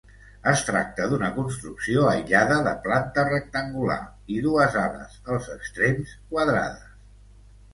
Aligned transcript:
Es 0.51 0.61
tracta 0.67 1.03
d'una 1.09 1.27
construcció 1.35 2.07
aïllada 2.13 2.57
de 2.69 2.73
planta 2.87 3.27
rectangular 3.27 3.99
i 4.37 4.41
dues 4.47 4.79
ales 4.87 5.21
als 5.37 5.53
extrems, 5.59 6.17
quadrades. 6.33 6.91